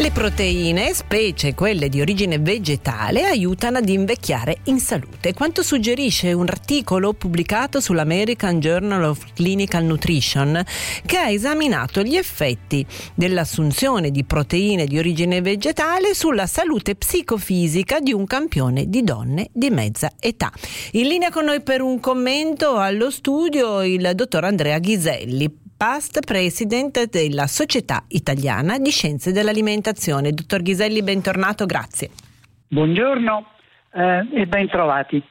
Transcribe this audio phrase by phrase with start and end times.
[0.00, 5.34] Le proteine, specie quelle di origine vegetale, aiutano ad invecchiare in salute.
[5.34, 10.64] Quanto suggerisce un articolo pubblicato sull'American Journal of Clinical Nutrition
[11.04, 12.82] che ha esaminato gli effetti
[13.14, 19.68] dell'assunzione di proteine di origine vegetale sulla salute psicofisica di un campione di donne di
[19.68, 20.50] mezza età.
[20.92, 27.08] In linea con noi per un commento allo studio il dottor Andrea Ghiselli, past president
[27.08, 30.32] della Società Italiana di Scienze dell'Alimentazione.
[30.32, 32.10] Dottor Ghiselli, bentornato, grazie.
[32.68, 33.46] Buongiorno
[33.94, 35.22] eh, e ben trovati.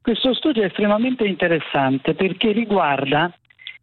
[0.00, 3.30] Questo studio è estremamente interessante perché riguarda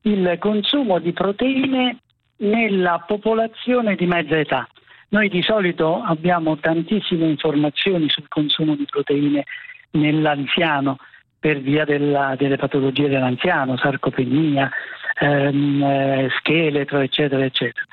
[0.01, 1.99] il consumo di proteine
[2.37, 4.67] nella popolazione di mezza età.
[5.09, 9.43] Noi di solito abbiamo tantissime informazioni sul consumo di proteine
[9.91, 10.97] nell'anziano
[11.39, 14.71] per via della, delle patologie dell'anziano, sarcopenia,
[15.19, 17.85] ehm, eh, scheletro, eccetera, eccetera.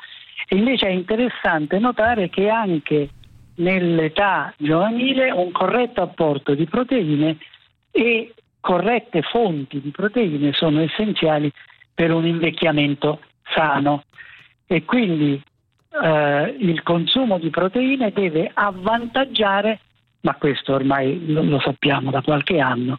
[0.49, 3.09] E invece è interessante notare che anche
[3.57, 7.39] nell'età giovanile un corretto apporto di proteine
[7.91, 11.51] e corrette fonti di proteine sono essenziali
[11.95, 13.21] per un invecchiamento
[13.55, 14.05] sano
[14.67, 15.41] e quindi
[16.03, 19.81] eh, il consumo di proteine deve avvantaggiare,
[20.21, 22.99] ma questo ormai lo, lo sappiamo da qualche anno,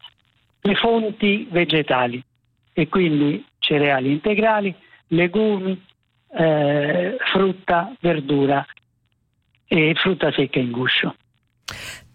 [0.62, 2.24] le fonti vegetali
[2.74, 4.74] e quindi cereali integrali,
[5.08, 5.80] legumi,
[6.38, 8.66] eh, frutta, verdura
[9.68, 11.16] e frutta secca in guscio.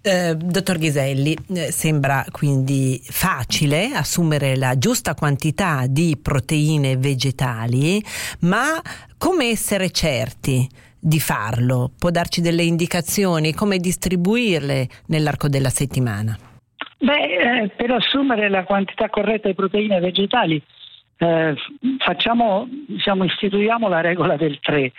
[0.05, 8.03] Eh, dottor Ghiselli, eh, sembra quindi facile assumere la giusta quantità di proteine vegetali,
[8.41, 8.80] ma
[9.17, 10.67] come essere certi
[10.98, 11.92] di farlo?
[11.97, 16.36] Può darci delle indicazioni come distribuirle nell'arco della settimana?
[16.98, 20.61] Beh, eh, per assumere la quantità corretta di proteine vegetali
[21.23, 21.55] eh,
[21.99, 24.93] facciamo, diciamo, istituiamo la regola del 3.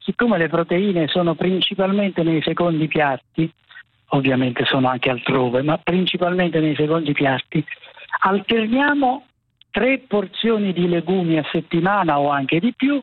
[0.00, 3.50] Siccome le proteine sono principalmente nei secondi piatti,
[4.08, 7.64] ovviamente sono anche altrove, ma principalmente nei secondi piatti,
[8.20, 9.24] alterniamo
[9.70, 13.00] tre porzioni di legumi a settimana o anche di più,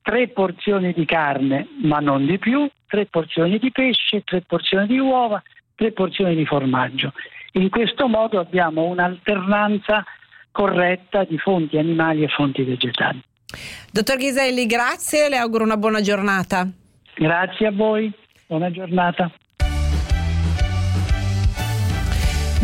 [0.00, 4.98] tre porzioni di carne ma non di più, tre porzioni di pesce, tre porzioni di
[4.98, 5.42] uova,
[5.74, 7.12] tre porzioni di formaggio.
[7.52, 10.04] In questo modo abbiamo un'alternanza
[10.54, 13.20] corretta di fonti animali e fonti vegetali.
[13.90, 16.68] Dottor Ghiselli, grazie e le auguro una buona giornata.
[17.16, 18.12] Grazie a voi,
[18.46, 19.32] buona giornata.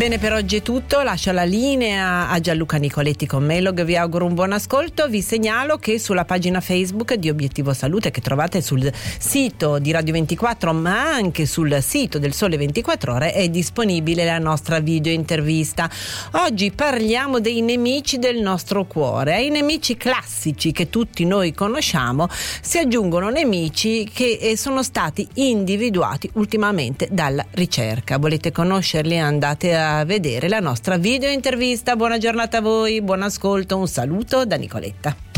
[0.00, 1.02] Bene, per oggi è tutto.
[1.02, 3.84] Lascio la linea a Gianluca Nicoletti con Melog.
[3.84, 5.06] Vi auguro un buon ascolto.
[5.08, 10.14] Vi segnalo che sulla pagina Facebook di Obiettivo Salute, che trovate sul sito di Radio
[10.14, 15.90] 24, ma anche sul sito del Sole 24 Ore, è disponibile la nostra video intervista.
[16.30, 19.34] Oggi parliamo dei nemici del nostro cuore.
[19.34, 22.26] Ai nemici classici che tutti noi conosciamo
[22.62, 28.16] si aggiungono nemici che eh, sono stati individuati ultimamente dalla ricerca.
[28.16, 29.18] Volete conoscerli?
[29.18, 31.96] Andate vedere la nostra video intervista.
[31.96, 35.29] Buona giornata a voi, buon ascolto, un saluto da Nicoletta.